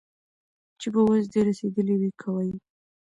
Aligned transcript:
چي 0.79 0.87
په 0.93 1.01
وس 1.07 1.23
دي 1.31 1.39
رسېدلي 1.47 1.95
وي 1.97 2.11
كوه 2.21 2.41
يې 2.47 2.55